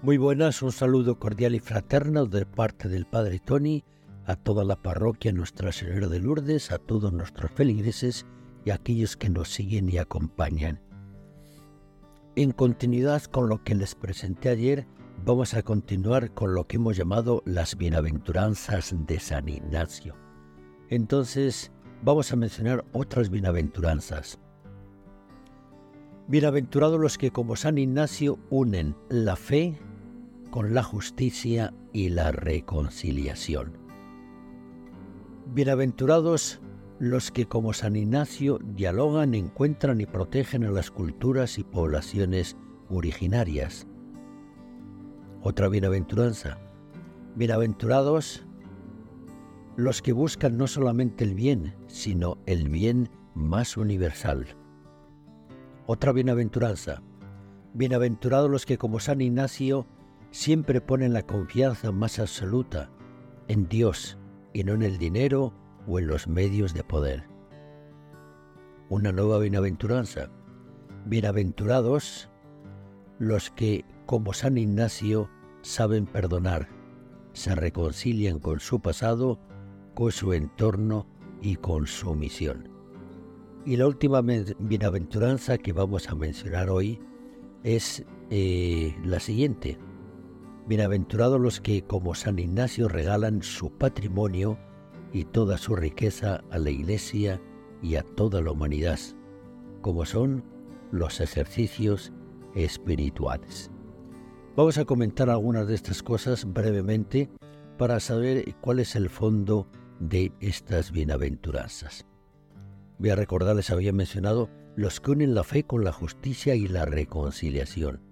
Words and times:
Muy 0.00 0.16
buenas, 0.16 0.62
un 0.62 0.70
saludo 0.70 1.18
cordial 1.18 1.56
y 1.56 1.58
fraterno 1.58 2.26
de 2.26 2.46
parte 2.46 2.88
del 2.88 3.04
Padre 3.04 3.40
Tony 3.40 3.82
a 4.26 4.36
toda 4.36 4.62
la 4.62 4.80
parroquia 4.80 5.32
Nuestra 5.32 5.72
Señora 5.72 6.06
de 6.06 6.20
Lourdes, 6.20 6.70
a 6.70 6.78
todos 6.78 7.12
nuestros 7.12 7.50
feligreses 7.50 8.24
y 8.64 8.70
a 8.70 8.74
aquellos 8.74 9.16
que 9.16 9.28
nos 9.28 9.48
siguen 9.48 9.88
y 9.88 9.98
acompañan. 9.98 10.80
En 12.36 12.52
continuidad 12.52 13.24
con 13.24 13.48
lo 13.48 13.64
que 13.64 13.74
les 13.74 13.96
presenté 13.96 14.50
ayer, 14.50 14.86
vamos 15.24 15.54
a 15.54 15.64
continuar 15.64 16.32
con 16.32 16.54
lo 16.54 16.68
que 16.68 16.76
hemos 16.76 16.96
llamado 16.96 17.42
las 17.44 17.76
bienaventuranzas 17.76 18.94
de 18.96 19.18
San 19.18 19.48
Ignacio. 19.48 20.14
Entonces, 20.90 21.72
vamos 22.04 22.32
a 22.32 22.36
mencionar 22.36 22.84
otras 22.92 23.30
bienaventuranzas. 23.30 24.38
Bienaventurados 26.28 27.00
los 27.00 27.18
que 27.18 27.32
como 27.32 27.56
San 27.56 27.78
Ignacio 27.78 28.38
unen 28.50 28.94
la 29.08 29.34
fe 29.34 29.76
con 30.50 30.74
la 30.74 30.82
justicia 30.82 31.74
y 31.92 32.08
la 32.10 32.32
reconciliación. 32.32 33.78
Bienaventurados 35.46 36.60
los 36.98 37.30
que 37.30 37.46
como 37.46 37.72
San 37.72 37.96
Ignacio 37.96 38.58
dialogan, 38.62 39.34
encuentran 39.34 40.00
y 40.00 40.06
protegen 40.06 40.64
a 40.64 40.70
las 40.70 40.90
culturas 40.90 41.58
y 41.58 41.64
poblaciones 41.64 42.56
originarias. 42.88 43.86
Otra 45.42 45.68
bienaventuranza. 45.68 46.58
Bienaventurados 47.36 48.44
los 49.76 50.02
que 50.02 50.12
buscan 50.12 50.56
no 50.56 50.66
solamente 50.66 51.22
el 51.22 51.34
bien, 51.34 51.76
sino 51.86 52.38
el 52.46 52.68
bien 52.68 53.10
más 53.34 53.76
universal. 53.76 54.46
Otra 55.86 56.12
bienaventuranza. 56.12 57.00
Bienaventurados 57.74 58.50
los 58.50 58.66
que 58.66 58.76
como 58.76 58.98
San 58.98 59.20
Ignacio 59.20 59.86
siempre 60.30 60.80
ponen 60.80 61.12
la 61.12 61.22
confianza 61.22 61.92
más 61.92 62.18
absoluta 62.18 62.90
en 63.48 63.68
Dios 63.68 64.18
y 64.52 64.64
no 64.64 64.74
en 64.74 64.82
el 64.82 64.98
dinero 64.98 65.54
o 65.86 65.98
en 65.98 66.06
los 66.06 66.28
medios 66.28 66.74
de 66.74 66.84
poder. 66.84 67.24
Una 68.88 69.12
nueva 69.12 69.38
bienaventuranza. 69.38 70.30
Bienaventurados 71.06 72.28
los 73.18 73.50
que, 73.50 73.84
como 74.06 74.32
San 74.32 74.58
Ignacio, 74.58 75.28
saben 75.62 76.06
perdonar, 76.06 76.68
se 77.32 77.54
reconcilian 77.54 78.38
con 78.38 78.60
su 78.60 78.80
pasado, 78.80 79.38
con 79.94 80.12
su 80.12 80.32
entorno 80.32 81.06
y 81.42 81.56
con 81.56 81.86
su 81.86 82.14
misión. 82.14 82.68
Y 83.64 83.76
la 83.76 83.86
última 83.86 84.22
bienaventuranza 84.22 85.58
que 85.58 85.72
vamos 85.72 86.08
a 86.08 86.14
mencionar 86.14 86.70
hoy 86.70 87.00
es 87.64 88.04
eh, 88.30 88.96
la 89.04 89.20
siguiente. 89.20 89.78
Bienaventurados 90.68 91.40
los 91.40 91.62
que, 91.62 91.80
como 91.80 92.14
San 92.14 92.38
Ignacio, 92.38 92.88
regalan 92.88 93.42
su 93.42 93.70
patrimonio 93.70 94.58
y 95.14 95.24
toda 95.24 95.56
su 95.56 95.74
riqueza 95.74 96.44
a 96.50 96.58
la 96.58 96.68
Iglesia 96.68 97.40
y 97.82 97.96
a 97.96 98.02
toda 98.02 98.42
la 98.42 98.50
humanidad, 98.50 98.98
como 99.80 100.04
son 100.04 100.44
los 100.92 101.22
ejercicios 101.22 102.12
espirituales. 102.54 103.70
Vamos 104.56 104.76
a 104.76 104.84
comentar 104.84 105.30
algunas 105.30 105.68
de 105.68 105.74
estas 105.74 106.02
cosas 106.02 106.44
brevemente 106.44 107.30
para 107.78 107.98
saber 107.98 108.54
cuál 108.60 108.80
es 108.80 108.94
el 108.94 109.08
fondo 109.08 109.66
de 110.00 110.32
estas 110.40 110.92
bienaventuranzas. 110.92 112.04
Voy 112.98 113.08
a 113.08 113.16
recordarles, 113.16 113.70
había 113.70 113.94
mencionado, 113.94 114.50
los 114.76 115.00
que 115.00 115.12
unen 115.12 115.34
la 115.34 115.44
fe 115.44 115.62
con 115.62 115.82
la 115.82 115.92
justicia 115.92 116.54
y 116.56 116.68
la 116.68 116.84
reconciliación. 116.84 118.07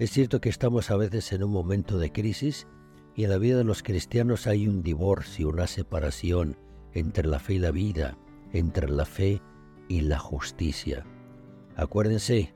Es 0.00 0.12
cierto 0.12 0.40
que 0.40 0.48
estamos 0.48 0.90
a 0.90 0.96
veces 0.96 1.30
en 1.30 1.44
un 1.44 1.50
momento 1.50 1.98
de 1.98 2.10
crisis 2.10 2.66
y 3.14 3.24
en 3.24 3.30
la 3.30 3.36
vida 3.36 3.58
de 3.58 3.64
los 3.64 3.82
cristianos 3.82 4.46
hay 4.46 4.66
un 4.66 4.82
divorcio, 4.82 5.50
una 5.50 5.66
separación 5.66 6.56
entre 6.94 7.28
la 7.28 7.38
fe 7.38 7.54
y 7.54 7.58
la 7.58 7.70
vida, 7.70 8.16
entre 8.54 8.88
la 8.88 9.04
fe 9.04 9.42
y 9.88 10.00
la 10.00 10.18
justicia. 10.18 11.04
Acuérdense, 11.76 12.54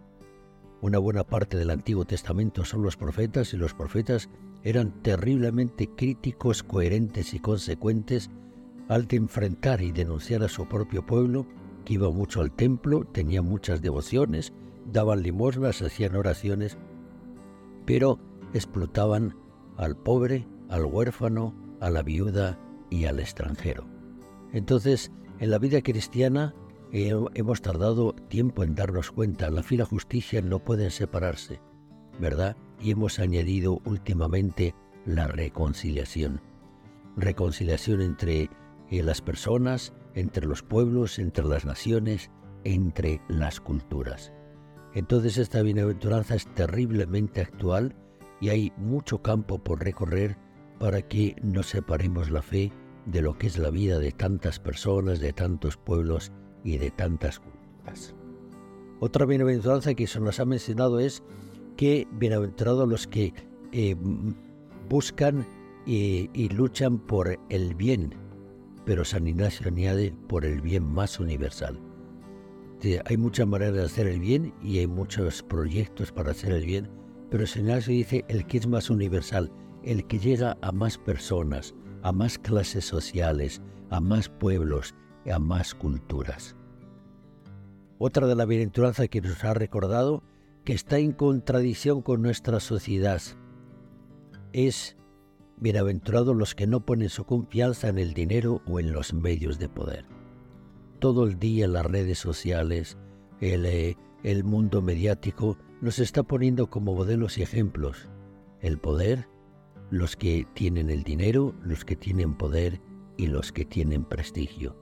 una 0.81 0.99
buena 0.99 1.23
parte 1.23 1.59
del 1.59 1.69
Antiguo 1.69 2.07
Testamento 2.07 2.65
son 2.65 2.83
los 2.83 2.97
profetas 2.97 3.53
y 3.53 3.59
los 3.59 3.75
profetas 3.75 4.31
eran 4.63 5.03
terriblemente 5.03 5.91
críticos, 5.95 6.63
coherentes 6.63 7.35
y 7.35 7.41
consecuentes 7.41 8.31
al 8.89 9.07
enfrentar 9.11 9.83
y 9.83 9.93
denunciar 9.93 10.45
a 10.45 10.49
su 10.49 10.67
propio 10.67 11.05
pueblo, 11.05 11.47
que 11.85 11.93
iba 11.93 12.11
mucho 12.11 12.41
al 12.41 12.53
templo, 12.53 13.05
tenía 13.05 13.43
muchas 13.43 13.83
devociones, 13.83 14.55
daban 14.91 15.23
limosnas, 15.23 15.83
hacían 15.83 16.17
oraciones, 16.17 16.79
pero 17.85 18.19
explotaban 18.53 19.37
al 19.77 19.97
pobre, 19.97 20.47
al 20.69 20.85
huérfano, 20.85 21.55
a 21.81 21.91
la 21.91 22.03
viuda 22.03 22.59
y 22.91 23.07
al 23.07 23.21
extranjero. 23.21 23.87
Entonces, 24.53 25.11
en 25.41 25.51
la 25.51 25.59
vida 25.59 25.83
cristiana 25.83 26.55
eh, 26.93 27.13
hemos 27.35 27.61
tardado 27.61 28.13
tiempo 28.13 28.63
en 28.63 28.75
darnos 28.75 29.11
cuenta, 29.11 29.51
la 29.51 29.63
fe 29.63 29.75
y 29.75 29.79
la 29.79 29.85
justicia 29.85 30.41
no 30.43 30.61
pueden 30.61 30.91
separarse, 30.91 31.61
¿verdad? 32.21 32.57
Y 32.81 32.93
hemos 32.93 33.19
añadido 33.19 33.81
últimamente 33.85 34.75
la 35.05 35.27
reconciliación. 35.27 36.41
Reconciliación 37.17 38.01
entre 38.01 38.49
eh, 38.91 39.03
las 39.03 39.21
personas, 39.21 39.93
entre 40.15 40.47
los 40.47 40.63
pueblos, 40.63 41.19
entre 41.19 41.45
las 41.45 41.65
naciones, 41.65 42.31
entre 42.63 43.21
las 43.29 43.61
culturas. 43.61 44.33
Entonces 44.95 45.39
esta 45.39 45.63
bienaventuranza 45.63 46.37
es 46.37 46.47
terriblemente 46.55 47.41
actual 47.41 47.95
y 48.41 48.51
hay 48.51 48.73
mucho 48.77 49.23
campo 49.23 49.59
por 49.59 49.83
recorrer 49.83 50.37
para 50.79 51.03
que 51.03 51.37
no 51.43 51.63
separemos 51.63 52.31
la 52.31 52.43
fe 52.43 52.73
de 53.07 53.23
lo 53.23 53.37
que 53.37 53.49
es 53.49 53.59
la 53.59 53.71
vida 53.71 53.99
de 53.99 54.13
tantas 54.13 54.59
personas, 54.59 55.21
de 55.21 55.33
tantos 55.33 55.77
pueblos 55.77 56.33
y 56.63 56.79
de 56.79 56.91
tantas 56.91 57.41
culturas. 57.41 58.15
Otra 59.01 59.27
bienaventuranza 59.27 59.95
que 59.95 60.07
se 60.07 60.21
nos 60.21 60.41
ha 60.41 60.45
mencionado 60.45 61.01
es 61.01 61.23
que 61.77 62.07
bienaventurados 62.13 62.89
los 62.89 63.07
que 63.07 63.35
eh, 63.73 63.97
buscan 64.89 65.45
y, 65.85 66.31
y 66.33 66.49
luchan 66.49 66.99
por 66.99 67.39
el 67.49 67.75
bien, 67.75 68.15
pero 68.85 69.05
San 69.05 69.27
Ignacio 69.27 69.67
añade 69.67 70.15
por 70.29 70.45
el 70.45 70.61
bien 70.61 70.85
más 70.85 71.19
universal. 71.19 71.79
Hay 73.07 73.17
muchas 73.17 73.47
maneras 73.47 73.75
de 73.75 73.83
hacer 73.83 74.07
el 74.07 74.21
bien 74.21 74.53
y 74.63 74.79
hay 74.79 74.87
muchos 74.87 75.43
proyectos 75.43 76.13
para 76.13 76.33
hacer 76.33 76.53
el 76.53 76.67
bien, 76.67 76.91
pero 77.31 77.47
San 77.47 77.63
Ignacio 77.63 77.95
dice 77.95 78.25
el 78.29 78.47
que 78.47 78.59
es 78.59 78.67
más 78.67 78.91
universal, 78.91 79.51
el 79.83 80.07
que 80.07 80.19
llega 80.19 80.59
a 80.61 80.71
más 80.71 80.99
personas, 80.99 81.75
a 82.03 82.13
más 82.13 82.39
clases 82.39 82.85
sociales, 82.85 83.63
a 83.89 84.01
más 84.01 84.29
pueblos, 84.29 84.95
a 85.33 85.39
más 85.39 85.75
culturas. 85.75 86.57
Otra 87.97 88.27
de 88.27 88.35
la 88.35 88.45
bienaventuranza 88.45 89.09
que 89.09 89.23
nos 89.23 89.43
ha 89.45 89.55
recordado 89.55 90.23
que 90.65 90.75
está 90.75 90.99
en 90.99 91.13
contradicción 91.13 92.03
con 92.03 92.21
nuestra 92.21 92.61
sociedad 92.61 93.23
es 94.53 94.97
bienaventurados 95.57 96.37
los 96.37 96.55
que 96.55 96.67
no 96.67 96.85
ponen 96.85 97.09
su 97.09 97.25
confianza 97.25 97.89
en 97.89 97.99
el 97.99 98.13
dinero 98.13 98.61
o 98.67 98.79
en 98.79 98.93
los 98.93 99.15
medios 99.15 99.59
de 99.59 99.71
poder. 99.71 100.05
Todo 101.05 101.27
el 101.27 101.39
día 101.39 101.69
las 101.69 101.85
redes 101.85 102.19
sociales, 102.19 102.97
el, 103.39 103.67
eh, 103.67 103.99
el 104.23 104.43
mundo 104.43 104.81
mediático 104.81 105.59
nos 105.83 105.99
está 105.99 106.23
poniendo 106.23 106.71
como 106.71 106.95
modelos 106.95 107.37
y 107.37 107.43
ejemplos. 107.43 108.09
El 108.61 108.79
poder, 108.79 109.29
los 109.91 110.17
que 110.17 110.47
tienen 110.55 110.89
el 110.89 111.03
dinero, 111.03 111.55
los 111.63 111.85
que 111.85 111.95
tienen 111.95 112.33
poder 112.33 112.81
y 113.19 113.27
los 113.27 113.53
que 113.53 113.67
tienen 113.67 114.07
prestigio. 114.07 114.79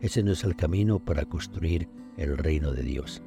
Ese 0.00 0.22
no 0.22 0.32
es 0.32 0.44
el 0.44 0.56
camino 0.56 0.98
para 0.98 1.26
construir 1.26 1.90
el 2.16 2.38
reino 2.38 2.72
de 2.72 2.82
Dios. 2.82 3.22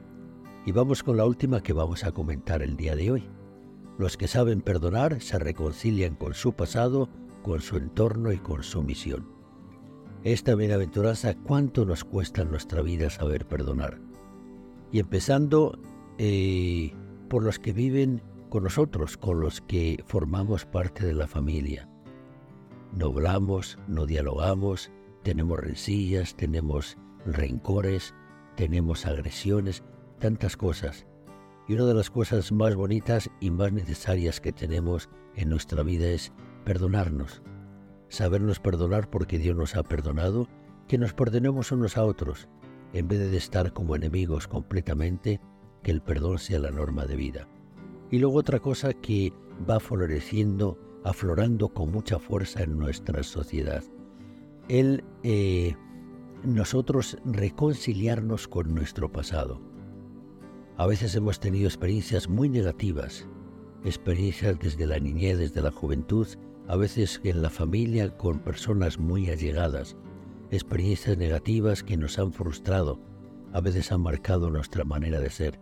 Y 0.66 0.72
vamos 0.72 1.04
con 1.04 1.18
la 1.18 1.28
última 1.28 1.62
que 1.62 1.74
vamos 1.74 2.04
a 2.04 2.14
comentar 2.14 2.64
el 2.64 2.78
día 2.78 2.96
de 2.96 3.12
hoy. 3.12 3.30
Los 4.00 4.18
que 4.18 4.28
saben 4.28 4.62
perdonar 4.62 5.22
se 5.22 5.38
reconcilian 5.38 6.16
con 6.16 6.34
su 6.34 6.54
pasado, 6.54 7.10
con 7.44 7.62
su 7.62 7.78
entorno 7.78 8.32
y 8.32 8.40
con 8.40 8.64
su 8.64 8.82
misión. 8.82 9.39
Esta 10.26 10.54
bienaventuranza, 10.54 11.34
¿cuánto 11.34 11.86
nos 11.86 12.04
cuesta 12.04 12.42
en 12.42 12.52
nuestra 12.52 12.82
vida 12.82 13.10
saber 13.10 13.46
perdonar? 13.48 14.02
Y 14.92 15.00
empezando 15.00 15.80
eh, 16.18 16.94
por 17.30 17.42
los 17.42 17.58
que 17.58 17.72
viven 17.72 18.22
con 18.50 18.64
nosotros, 18.64 19.16
con 19.16 19.40
los 19.40 19.62
que 19.62 20.04
formamos 20.06 20.66
parte 20.66 21.06
de 21.06 21.14
la 21.14 21.26
familia. 21.26 21.88
No 22.92 23.06
hablamos, 23.08 23.78
no 23.88 24.06
dialogamos, 24.06 24.92
tenemos 25.24 25.58
rencillas, 25.58 26.36
tenemos 26.36 26.98
rencores, 27.26 28.14
tenemos 28.58 29.06
agresiones, 29.06 29.84
tantas 30.20 30.58
cosas. 30.58 31.08
Y 31.70 31.76
una 31.76 31.86
de 31.86 31.94
las 31.94 32.10
cosas 32.10 32.52
más 32.52 32.76
bonitas 32.76 33.30
y 33.40 33.52
más 33.52 33.72
necesarias 33.72 34.42
que 34.42 34.52
tenemos 34.52 35.08
en 35.36 35.50
nuestra 35.50 35.82
vida 35.82 36.10
es 36.10 36.34
perdonarnos. 36.66 37.42
Sabernos 38.10 38.60
perdonar 38.60 39.10
porque 39.10 39.38
Dios 39.38 39.56
nos 39.56 39.76
ha 39.76 39.84
perdonado, 39.84 40.48
que 40.88 40.98
nos 40.98 41.14
perdonemos 41.14 41.72
unos 41.72 41.98
a 41.98 42.04
otros, 42.04 42.48
en 42.94 43.08
vez 43.08 43.20
de 43.20 43.38
estar 43.38 43.72
como 43.74 43.96
enemigos 43.96 44.48
completamente, 44.48 45.40
que 45.84 45.92
el 45.92 46.02
perdón 46.02 46.40
sea 46.40 46.60
la 46.60 46.72
norma 46.72 47.06
de 47.06 47.16
vida. 47.16 47.48
Y 48.12 48.20
luego 48.20 48.40
otra 48.40 48.60
cosa 48.60 48.94
que 48.94 49.32
va 49.70 49.80
floreciendo, 49.80 50.78
aflorando 51.04 51.70
con 51.70 51.92
mucha 51.92 52.20
fuerza 52.20 52.64
en 52.64 52.78
nuestra 52.78 53.24
sociedad. 53.24 53.84
El 54.68 55.04
eh, 55.24 55.76
nosotros 56.44 57.18
reconciliarnos 57.26 58.48
con 58.48 58.74
nuestro 58.74 59.12
pasado. 59.12 59.62
A 60.78 60.88
veces 60.88 61.14
hemos 61.16 61.40
tenido 61.40 61.68
experiencias 61.68 62.30
muy 62.30 62.50
negativas, 62.50 63.28
experiencias 63.84 64.58
desde 64.60 64.88
la 64.88 65.00
niñez, 65.00 65.38
desde 65.38 65.62
la 65.62 65.72
juventud, 65.72 66.28
a 66.70 66.78
veces 66.78 67.20
en 67.24 67.42
la 67.42 67.50
familia 67.50 68.16
con 68.16 68.38
personas 68.40 69.00
muy 69.00 69.28
allegadas, 69.32 69.98
experiencias 70.52 71.18
negativas 71.18 71.82
que 71.82 71.98
nos 71.98 72.20
han 72.20 72.32
frustrado, 72.32 73.02
a 73.54 73.60
veces 73.60 73.92
han 73.92 74.02
marcado 74.02 74.52
nuestra 74.52 74.84
manera 74.84 75.20
de 75.20 75.32
ser. 75.32 75.60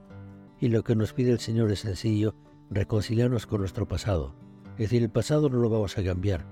Y 0.60 0.68
lo 0.68 0.84
que 0.84 0.98
nos 0.98 1.14
pide 1.14 1.32
el 1.32 1.40
Señor 1.40 1.72
es 1.72 1.80
sencillo, 1.80 2.36
reconciliarnos 2.70 3.48
con 3.48 3.62
nuestro 3.62 3.88
pasado. 3.88 4.36
Es 4.72 4.90
decir, 4.90 5.02
el 5.02 5.10
pasado 5.10 5.48
no 5.48 5.60
lo 5.60 5.70
vamos 5.70 5.98
a 5.98 6.04
cambiar, 6.04 6.46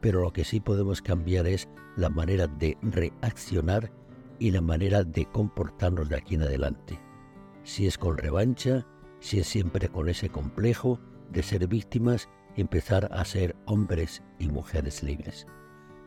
pero 0.00 0.22
lo 0.22 0.32
que 0.32 0.44
sí 0.44 0.58
podemos 0.58 1.02
cambiar 1.02 1.46
es 1.46 1.68
la 1.96 2.08
manera 2.08 2.48
de 2.48 2.76
reaccionar 2.82 3.92
y 4.40 4.50
la 4.50 4.60
manera 4.60 5.04
de 5.04 5.26
comportarnos 5.26 6.08
de 6.08 6.16
aquí 6.16 6.34
en 6.34 6.42
adelante. 6.42 6.98
Si 7.62 7.86
es 7.86 7.96
con 7.96 8.18
revancha, 8.18 8.84
si 9.20 9.38
es 9.38 9.46
siempre 9.46 9.88
con 9.88 10.08
ese 10.08 10.30
complejo 10.30 10.98
de 11.32 11.42
ser 11.42 11.66
víctimas, 11.66 12.28
empezar 12.56 13.08
a 13.12 13.24
ser 13.24 13.56
hombres 13.66 14.22
y 14.38 14.48
mujeres 14.48 15.02
libres. 15.02 15.46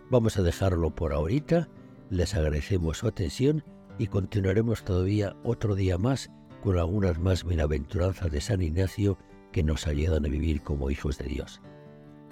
Vamos 0.09 0.37
a 0.37 0.43
dejarlo 0.43 0.93
por 0.93 1.13
ahorita, 1.13 1.69
les 2.09 2.35
agradecemos 2.35 2.99
su 2.99 3.07
atención 3.07 3.63
y 3.97 4.07
continuaremos 4.07 4.83
todavía 4.83 5.35
otro 5.43 5.75
día 5.75 5.97
más 5.97 6.29
con 6.61 6.77
algunas 6.77 7.19
más 7.19 7.43
bienaventuranzas 7.43 8.31
de 8.31 8.41
San 8.41 8.61
Ignacio 8.61 9.17
que 9.51 9.63
nos 9.63 9.87
ayudan 9.87 10.25
a 10.25 10.29
vivir 10.29 10.61
como 10.61 10.89
hijos 10.89 11.17
de 11.17 11.25
Dios. 11.25 11.61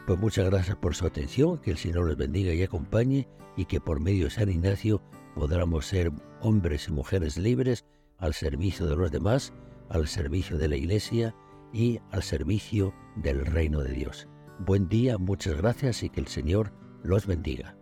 Pues 0.07 0.19
muchas 0.19 0.49
gracias 0.49 0.75
por 0.77 0.95
su 0.95 1.05
atención, 1.05 1.59
que 1.59 1.71
el 1.71 1.77
Señor 1.77 2.07
les 2.07 2.17
bendiga 2.17 2.53
y 2.53 2.63
acompañe 2.63 3.27
y 3.55 3.65
que 3.65 3.79
por 3.79 3.99
medio 3.99 4.25
de 4.25 4.31
San 4.31 4.49
Ignacio 4.49 5.01
podamos 5.35 5.85
ser 5.85 6.11
hombres 6.41 6.88
y 6.88 6.91
mujeres 6.91 7.38
libres 7.38 7.85
al 8.17 8.33
servicio 8.33 8.88
de 8.88 8.95
los 8.95 9.11
demás, 9.11 9.53
al 9.89 10.07
servicio 10.07 10.57
de 10.57 10.67
la 10.67 10.75
Iglesia 10.75 11.35
y 11.73 12.00
al 12.12 12.23
servicio 12.23 12.94
del 13.15 13.45
reino 13.45 13.81
de 13.81 13.94
Dios. 13.94 14.27
Buen 14.59 14.88
día, 14.88 15.18
muchas 15.18 15.57
gracias 15.57 16.03
y 16.03 16.09
que 16.09 16.19
el 16.19 16.27
Señor 16.27 16.73
los 17.03 17.25
bendiga. 17.25 17.81